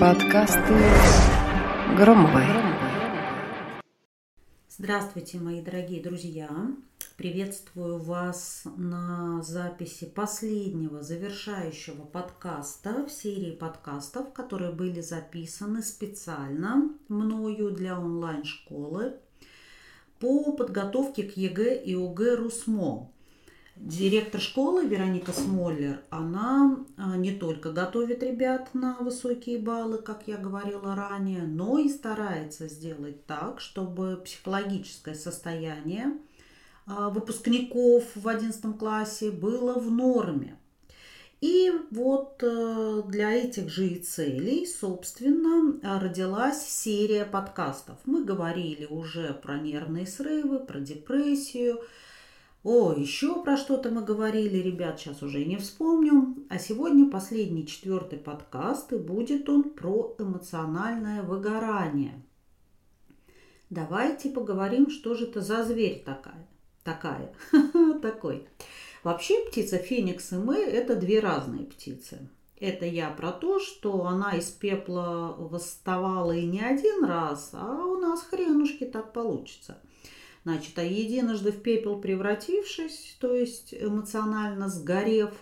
Подкасты 0.00 0.74
Громовой. 1.98 2.44
Здравствуйте, 4.70 5.38
мои 5.38 5.60
дорогие 5.60 6.02
друзья! 6.02 6.48
Приветствую 7.18 7.98
вас 7.98 8.62
на 8.78 9.42
записи 9.42 10.06
последнего 10.06 11.02
завершающего 11.02 12.06
подкаста 12.06 13.04
в 13.06 13.10
серии 13.10 13.50
подкастов, 13.50 14.32
которые 14.32 14.72
были 14.72 15.02
записаны 15.02 15.82
специально 15.82 16.88
мною 17.08 17.70
для 17.72 18.00
онлайн-школы 18.00 19.12
по 20.20 20.52
подготовке 20.52 21.22
к 21.22 21.36
ЕГЭ 21.36 21.82
и 21.82 21.94
ОГЭ 21.94 22.36
РУСМО. 22.36 23.10
Директор 23.76 24.40
школы 24.40 24.86
Вероника 24.86 25.32
Смоллер, 25.32 26.00
она 26.08 26.78
а, 26.96 27.16
не 27.16 27.32
только 27.32 27.72
готовит 27.72 28.22
ребят 28.22 28.72
на 28.72 28.96
высокие 29.00 29.58
баллы, 29.58 29.98
как 29.98 30.28
я 30.28 30.36
говорила 30.36 30.94
ранее, 30.94 31.42
но 31.42 31.78
и 31.78 31.88
старается 31.88 32.68
сделать 32.68 33.26
так, 33.26 33.60
чтобы 33.60 34.22
психологическое 34.24 35.16
состояние 35.16 36.16
а, 36.86 37.10
выпускников 37.10 38.04
в 38.14 38.28
11 38.28 38.78
классе 38.78 39.32
было 39.32 39.76
в 39.80 39.90
норме. 39.90 40.56
И 41.40 41.70
вот 41.90 42.42
э, 42.42 43.02
для 43.08 43.32
этих 43.32 43.68
же 43.68 43.88
и 43.88 43.98
целей, 43.98 44.66
собственно, 44.66 45.78
родилась 46.00 46.62
серия 46.62 47.26
подкастов. 47.26 47.98
Мы 48.06 48.24
говорили 48.24 48.86
уже 48.86 49.34
про 49.34 49.58
нервные 49.58 50.06
срывы, 50.06 50.60
про 50.60 50.80
депрессию, 50.80 51.82
о, 52.64 52.94
еще 52.94 53.42
про 53.44 53.58
что-то 53.58 53.90
мы 53.90 54.00
говорили, 54.00 54.56
ребят, 54.56 54.98
сейчас 54.98 55.22
уже 55.22 55.44
не 55.44 55.58
вспомню. 55.58 56.34
А 56.48 56.58
сегодня 56.58 57.10
последний, 57.10 57.66
четвертый 57.66 58.18
подкаст, 58.18 58.90
и 58.94 58.96
будет 58.96 59.50
он 59.50 59.64
про 59.64 60.16
эмоциональное 60.18 61.22
выгорание. 61.22 62.22
Давайте 63.68 64.30
поговорим, 64.30 64.88
что 64.88 65.14
же 65.14 65.26
это 65.26 65.42
за 65.42 65.62
зверь 65.62 66.02
такая. 66.06 66.48
Такая. 66.84 67.34
Такой. 68.02 68.48
Вообще 69.02 69.44
птица 69.44 69.76
Феникс 69.76 70.32
и 70.32 70.36
мы– 70.36 70.56
это 70.56 70.96
две 70.96 71.20
разные 71.20 71.66
птицы. 71.66 72.30
Это 72.58 72.86
я 72.86 73.10
про 73.10 73.30
то, 73.30 73.58
что 73.58 74.06
она 74.06 74.38
из 74.38 74.46
пепла 74.46 75.36
восставала 75.38 76.32
и 76.32 76.46
не 76.46 76.62
один 76.62 77.04
раз, 77.04 77.50
а 77.52 77.84
у 77.84 77.98
нас 77.98 78.22
хренушки 78.22 78.86
так 78.86 79.12
получится– 79.12 79.76
Значит, 80.44 80.78
а 80.78 80.82
единожды 80.82 81.52
в 81.52 81.62
пепел 81.62 81.98
превратившись, 81.98 83.16
то 83.18 83.34
есть 83.34 83.72
эмоционально 83.72 84.68
сгорев, 84.68 85.32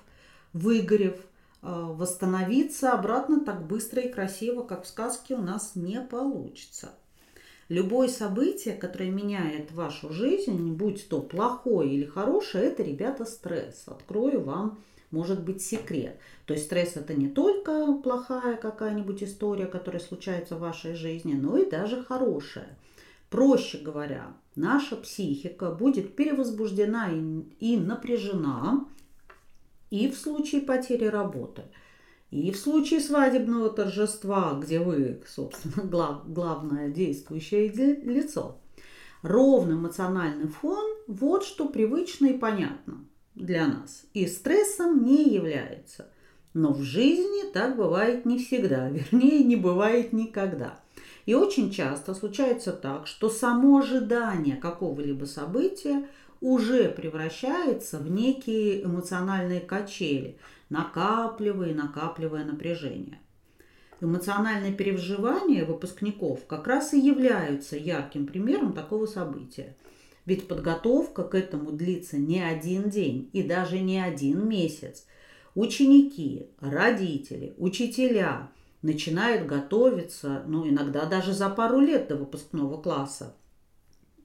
выгорев, 0.53 1.17
э, 1.17 1.17
восстановиться 1.63 2.93
обратно 2.93 3.41
так 3.41 3.67
быстро 3.67 4.03
и 4.03 4.13
красиво, 4.13 4.63
как 4.63 4.85
в 4.85 4.89
сказке, 4.89 5.35
у 5.35 5.43
нас 5.43 5.73
не 5.75 6.01
получится. 6.01 6.91
Любое 7.69 8.09
событие, 8.09 8.75
которое 8.75 9.11
меняет 9.11 9.73
вашу 9.73 10.13
жизнь, 10.13 10.73
будь 10.73 11.09
то 11.09 11.21
плохое 11.21 11.91
или 11.91 12.05
хорошее, 12.05 12.67
это, 12.67 12.83
ребята, 12.83 13.25
стресс. 13.25 13.85
Открою 13.87 14.43
вам, 14.43 14.79
может 15.11 15.43
быть, 15.43 15.63
секрет. 15.63 16.19
То 16.47 16.55
есть 16.55 16.67
стресс 16.67 16.97
это 16.97 17.15
не 17.15 17.29
только 17.29 17.95
плохая 18.03 18.57
какая-нибудь 18.57 19.23
история, 19.23 19.67
которая 19.67 20.03
случается 20.03 20.57
в 20.57 20.61
вашей 20.61 20.95
жизни, 20.95 21.33
но 21.33 21.57
и 21.57 21.69
даже 21.69 22.05
хорошая. 22.05 22.77
Проще 23.33 23.79
говоря, 23.79 24.37
наша 24.57 24.95
психика 24.95 25.71
будет 25.71 26.17
перевозбуждена 26.17 27.09
и, 27.61 27.79
напряжена 27.79 28.87
и 29.89 30.11
в 30.11 30.19
случае 30.19 30.61
потери 30.61 31.07
работы, 31.07 31.63
и 32.31 32.51
в 32.51 32.59
случае 32.59 33.01
свадебного 33.01 33.71
торжества, 33.71 34.61
где 34.63 34.81
вы, 34.81 35.23
собственно, 35.27 35.83
глав, 35.89 36.31
главное 36.31 36.91
действующее 36.91 37.69
лицо. 38.03 38.59
Ровный 39.23 39.77
эмоциональный 39.77 40.49
фон– 40.49 40.85
вот 41.07 41.43
что 41.43 41.71
привычно 41.71 42.27
и 42.27 42.39
понятно 42.39 43.03
для 43.35 43.67
нас. 43.67 44.05
И 44.13 44.27
стрессом 44.27 45.07
не 45.07 45.25
является. 45.25 46.11
Но 46.53 46.75
в 46.75 46.83
жизни 46.83 47.51
так 47.51 47.77
бывает 47.77 48.27
не 48.27 48.39
всегда, 48.39 48.89
вернее, 48.91 49.43
не 49.43 49.57
бывает 49.57 50.13
никогда. 50.13 50.82
И 51.25 51.35
очень 51.35 51.71
часто 51.71 52.15
случается 52.15 52.73
так, 52.73 53.07
что 53.07 53.31
само 53.31 53.79
ожидание 53.79 54.57
какого-либо 54.57 55.25
события 55.25 56.09
уже 56.41 56.89
превращается 56.89 57.99
в 57.99 58.11
некие 58.11 58.85
эмоциональные 58.85 59.61
качели, 59.61 60.37
накапливая 60.69 61.71
и 61.71 61.75
накапливая 61.75 62.45
напряжение. 62.45 63.21
Эмоциональные 64.01 64.73
переживания 64.73 65.65
выпускников 65.65 66.45
как 66.47 66.67
раз 66.67 66.93
и 66.93 66.99
являются 66.99 67.77
ярким 67.77 68.27
примером 68.27 68.73
такого 68.73 69.07
события. 69.07 69.77
Ведь 70.27 70.49
подготовка 70.49 71.23
к 71.23 71.37
этому 71.37 71.71
длится 71.71 72.17
не 72.17 72.41
один 72.41 72.91
день 72.91 73.31
и 73.33 73.45
даже 73.45 73.79
не 73.79 74.01
один 74.01 74.49
месяц. 74.49 75.07
Ученики, 75.55 76.47
родители, 76.61 77.55
учителя– 77.59 78.51
начинает 78.83 79.47
готовиться, 79.47 80.43
ну, 80.47 80.69
иногда 80.69 81.07
даже 81.07 81.33
за 81.33 81.49
пару 81.49 81.81
лет 81.81 82.09
до 82.09 82.17
выпускного 82.17 82.81
класса. 82.81 83.35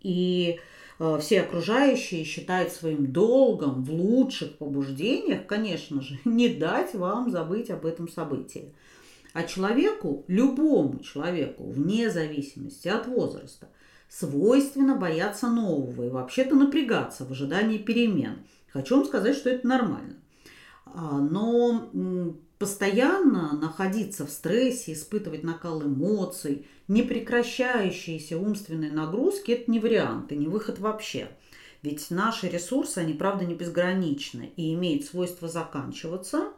И 0.01 0.59
э, 0.99 1.17
все 1.21 1.41
окружающие 1.41 2.23
считают 2.23 2.71
своим 2.71 3.11
долгом 3.11 3.83
в 3.83 3.91
лучших 3.91 4.57
побуждениях, 4.57 5.45
конечно 5.45 6.01
же, 6.01 6.19
не 6.25 6.49
дать 6.49 6.95
вам 6.95 7.31
забыть 7.31 7.69
об 7.69 7.85
этом 7.85 8.07
событии. 8.09 8.73
А 9.33 9.43
человеку, 9.43 10.25
любому 10.27 10.99
человеку, 10.99 11.65
вне 11.65 12.09
зависимости 12.09 12.87
от 12.87 13.07
возраста, 13.07 13.69
свойственно 14.09 14.95
бояться 14.95 15.47
нового 15.47 16.07
и 16.07 16.09
вообще-то 16.09 16.55
напрягаться 16.55 17.25
в 17.25 17.31
ожидании 17.31 17.77
перемен. 17.77 18.39
Хочу 18.69 18.97
вам 18.97 19.05
сказать, 19.05 19.35
что 19.35 19.49
это 19.49 19.67
нормально. 19.67 20.15
А, 20.85 21.19
но 21.19 21.89
постоянно 22.59 23.53
находиться 23.53 24.25
в 24.25 24.29
стрессе, 24.29 24.93
испытывать 24.93 25.43
накал 25.43 25.83
эмоций, 25.83 26.65
непрекращающиеся 26.87 28.37
умственные 28.37 28.91
нагрузки– 28.91 29.51
это 29.53 29.69
не 29.69 29.79
вариант 29.79 30.31
и 30.31 30.37
не 30.37 30.47
выход 30.47 30.79
вообще. 30.79 31.29
Ведь 31.83 32.09
наши 32.09 32.49
ресурсы, 32.49 32.97
они 32.97 33.13
правда 33.13 33.45
не 33.45 33.53
безграничны 33.53 34.51
и 34.55 34.73
имеют 34.73 35.05
свойство 35.05 35.47
заканчиваться, 35.47 36.51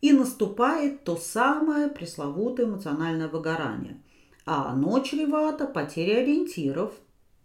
и 0.00 0.12
наступает 0.12 1.04
то 1.04 1.16
самое 1.16 1.88
пресловутое 1.88 2.66
эмоциональное 2.66 3.28
выгорание. 3.28 4.00
А 4.44 4.70
оно 4.72 4.98
чревато 5.00 5.66
потерей 5.66 6.22
ориентиров, 6.22 6.92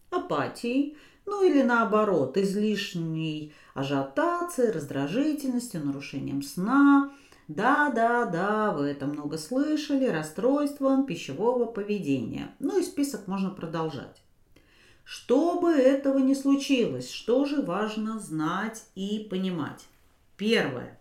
апатией, 0.10 0.98
ну 1.26 1.46
или 1.46 1.62
наоборот, 1.62 2.36
излишней 2.38 3.54
ажиотацией, 3.74 4.72
раздражительностью, 4.72 5.86
нарушением 5.86 6.42
сна– 6.42 7.12
да, 7.56 7.90
да, 7.90 8.26
да, 8.26 8.72
вы 8.72 8.88
это 8.88 9.06
много 9.08 9.38
слышали, 9.38 10.06
расстройством 10.06 11.06
пищевого 11.06 11.66
поведения. 11.66 12.56
Ну 12.60 12.80
и 12.80 12.84
список 12.84 13.28
можно 13.28 13.50
продолжать. 13.50 14.22
Чтобы 15.04 15.72
этого 15.72 16.20
не 16.20 16.34
случилось, 16.34 17.12
что 17.12 17.44
же 17.46 17.62
важно 17.62 18.20
знать 18.20 18.86
и 18.96 19.28
понимать? 19.30 19.86
Первое. 20.38 20.98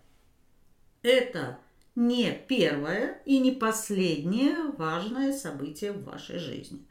Это 1.03 1.57
не 1.95 2.31
первое 2.47 3.21
и 3.25 3.39
не 3.39 3.51
последнее 3.51 4.71
важное 4.77 5.31
событие 5.31 5.93
в 5.93 6.03
вашей 6.03 6.37
жизни. 6.37 6.85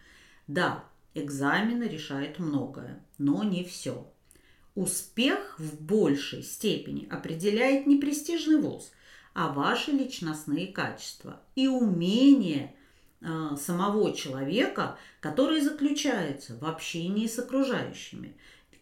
Да, 0.47 0.85
экзамены 1.13 1.85
решают 1.85 2.39
многое, 2.39 3.05
но 3.19 3.45
не 3.45 3.65
все. 3.65 4.11
Успех 4.75 5.57
в 5.59 5.83
большей 5.83 6.43
степени 6.43 7.07
определяет 7.11 7.87
не 7.87 7.97
престижный 7.97 8.57
вуз– 8.57 8.93
а 9.35 9.53
ваши 9.53 9.93
личностные 9.93 10.67
качества 10.69 11.41
и 11.55 11.69
умения 11.69 12.75
э, 13.21 13.57
самого 13.57 14.13
человека, 14.13 14.99
которые 15.21 15.63
заключаются 15.63 16.57
в 16.57 16.65
общении 16.65 17.27
с 17.27 17.39
окружающими, 17.39 18.37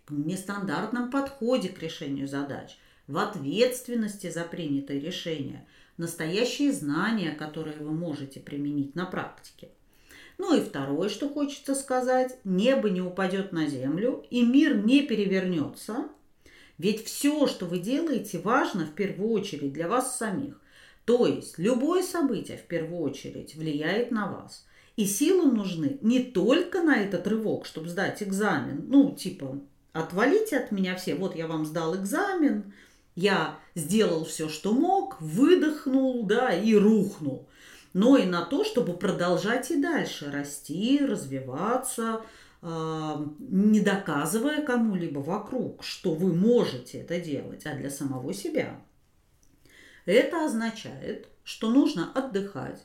в 0.07 0.27
нестандартном 0.27 1.11
подходе 1.11 1.69
к 1.69 1.83
решению 1.83 2.29
задач, 2.29 2.79
в 3.07 3.19
ответственности 3.19 4.31
за 4.31 4.45
принятое 4.45 4.99
решение, 5.01 5.67
настоящие 5.97 6.73
знания, 6.73 7.33
которые 7.33 7.77
вы 7.77 7.91
можете 7.91 8.41
применить 8.41 8.95
на 8.95 9.05
практике. 9.05 9.69
Ну 10.39 10.57
и 10.57 10.65
второе, 10.65 11.09
что 11.09 11.29
хочется 11.29 11.75
сказать, 11.75 12.39
небо 12.45 12.89
не 12.89 13.01
упадет 13.01 13.53
на 13.53 13.67
землю 13.67 14.25
и 14.31 14.43
мир 14.43 14.77
не 14.77 15.03
перевернется, 15.03 16.09
ведь 16.79 17.05
все, 17.05 17.47
что 17.47 17.67
вы 17.67 17.81
делаете, 17.81 18.39
важно 18.39 18.87
в 18.87 18.95
первую 18.95 19.31
очередь 19.31 19.73
для 19.73 19.89
вас 19.89 20.17
самих. 20.17 20.61
То 21.05 21.27
есть 21.27 21.59
любое 21.59 22.03
событие 22.03 22.57
в 22.57 22.63
первую 22.63 23.01
очередь 23.01 23.55
влияет 23.55 24.11
на 24.11 24.31
вас. 24.31 24.67
И 24.97 25.07
силы 25.07 25.51
нужны 25.51 25.99
не 26.03 26.21
только 26.21 26.83
на 26.83 26.97
этот 26.97 27.27
рывок, 27.27 27.67
чтобы 27.67 27.89
сдать 27.89 28.23
экзамен. 28.23 28.85
Ну, 28.89 29.15
типа, 29.15 29.61
отвалите 29.93 30.59
от 30.59 30.71
меня 30.71 30.97
все. 30.97 31.15
Вот 31.15 31.35
я 31.35 31.47
вам 31.47 31.67
сдал 31.67 31.97
экзамен, 31.97 32.73
я 33.15 33.59
сделал 33.75 34.25
все, 34.25 34.49
что 34.49 34.73
мог, 34.73 35.21
выдохнул, 35.21 36.25
да, 36.25 36.53
и 36.53 36.75
рухнул. 36.75 37.49
Но 37.93 38.17
и 38.17 38.27
на 38.27 38.45
то, 38.45 38.65
чтобы 38.65 38.97
продолжать 38.97 39.71
и 39.71 39.81
дальше 39.81 40.31
расти, 40.31 40.99
развиваться, 41.05 42.23
а, 42.61 43.25
не 43.39 43.81
доказывая 43.81 44.63
кому-либо 44.63 45.21
вокруг, 45.21 45.85
что 45.85 46.15
вы 46.15 46.35
можете 46.35 46.99
это 46.99 47.21
делать, 47.21 47.67
а 47.67 47.75
для 47.75 47.91
самого 47.91 48.35
себя. 48.35 48.81
Это 50.07 50.45
означает, 50.45 51.29
что 51.45 51.71
нужно 51.71 52.13
отдыхать, 52.13 52.85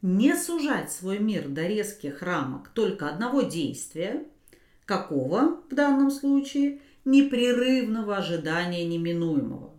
не 0.00 0.34
сужать 0.34 0.90
свой 0.90 1.18
мир 1.18 1.48
до 1.48 1.66
резких 1.66 2.22
рамок 2.22 2.70
только 2.70 3.08
одного 3.08 3.42
действия, 3.42 4.24
какого 4.86 5.62
в 5.70 5.74
данном 5.74 6.10
случае 6.10 6.80
непрерывного 7.04 8.16
ожидания 8.16 8.84
неминуемого. 8.84 9.71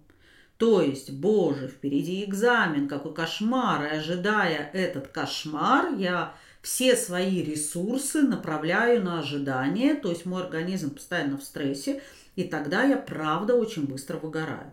То 0.63 0.79
есть, 0.79 1.11
боже, 1.11 1.67
впереди 1.67 2.23
экзамен, 2.23 2.87
какой 2.87 3.13
кошмар, 3.13 3.83
и 3.83 3.97
ожидая 3.97 4.69
этот 4.71 5.09
кошмар, 5.09 5.93
я 5.97 6.35
все 6.61 6.95
свои 6.95 7.43
ресурсы 7.43 8.21
направляю 8.21 9.03
на 9.03 9.19
ожидание, 9.19 9.93
то 9.93 10.09
есть 10.09 10.25
мой 10.25 10.41
организм 10.41 10.91
постоянно 10.91 11.37
в 11.37 11.43
стрессе, 11.43 12.01
и 12.37 12.45
тогда 12.45 12.85
я, 12.85 12.95
правда, 12.95 13.55
очень 13.55 13.85
быстро 13.85 14.15
выгораю. 14.15 14.71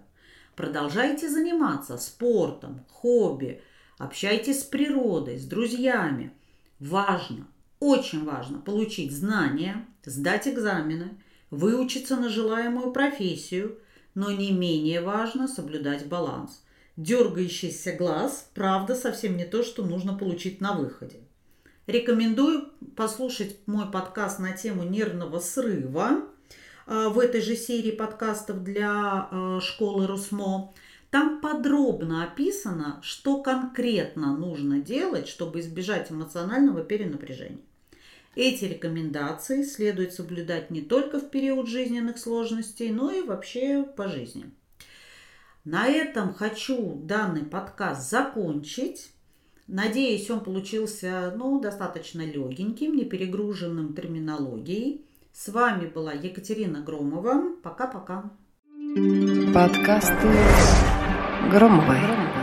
Продолжайте 0.55 1.29
заниматься 1.29 1.99
спортом, 1.99 2.87
хобби, 2.89 3.61
общайтесь 3.99 4.61
с 4.61 4.65
природой, 4.65 5.39
с 5.39 5.45
друзьями. 5.45 6.33
Важно, 6.79 7.49
очень 7.81 8.25
важно 8.25 8.61
получить 8.61 9.11
знания, 9.11 9.85
сдать 10.05 10.47
экзамены, 10.47 11.21
выучиться 11.51 12.15
на 12.15 12.29
желаемую 12.29 12.93
профессию, 12.93 13.81
но 14.21 14.31
не 14.31 14.53
менее 14.53 15.01
важно 15.01 15.49
соблюдать 15.49 16.07
баланс. 16.07 16.63
Дергающийся 16.99 17.95
глаз, 17.95 18.51
правда, 18.53 18.95
совсем 18.95 19.39
не 19.39 19.47
то, 19.47 19.63
что 19.63 19.83
нужно 19.83 20.13
получить 20.13 20.61
на 20.61 20.75
выходе. 20.75 21.21
Рекомендую 21.87 22.69
послушать 22.97 23.57
мой 23.65 23.91
подкаст 23.91 24.39
на 24.39 24.53
тему 24.53 24.83
нервного 24.83 25.39
срыва 25.39 26.21
а, 26.87 27.09
в 27.09 27.19
этой 27.19 27.41
же 27.41 27.57
серии 27.57 27.93
подкастов 27.93 28.63
для 28.63 28.91
а, 29.31 29.59
школы 29.63 30.07
Русмо. 30.07 30.75
Там 31.09 31.41
подробно 31.41 32.25
описано, 32.25 33.01
что 33.03 33.43
конкретно 33.43 34.37
нужно 34.37 34.83
делать, 34.83 35.29
чтобы 35.29 35.61
избежать 35.61 36.13
эмоционального 36.13 36.85
перенапряжения. 36.85 37.65
Эти 38.37 38.65
рекомендации 38.65 39.65
следует 39.65 40.15
соблюдать 40.15 40.71
не 40.71 40.82
только 40.82 41.19
в 41.19 41.31
период 41.31 41.69
жизненных 41.69 42.19
сложностей, 42.19 42.91
но 42.91 43.11
и 43.11 43.23
вообще 43.23 43.82
по 43.82 44.09
жизни. 44.09 44.50
На 45.65 45.87
этом 45.88 46.32
хочу 46.32 46.94
данный 47.05 47.44
подкаст 47.44 48.09
закончить. 48.09 49.11
Надеюсь, 49.67 50.31
он 50.31 50.41
получился 50.41 51.32
ну, 51.37 51.61
достаточно 51.61 52.23
легеньким, 52.23 52.94
не 52.94 53.05
перегруженным 53.05 53.94
терминологией. 53.94 55.05
С 55.33 55.49
вами 55.49 55.87
была 55.87 56.12
Екатерина 56.12 56.81
Громова. 56.81 57.56
Пока-пока. 57.62 58.31
Подкасты 59.53 60.29
Громовой. 61.50 62.40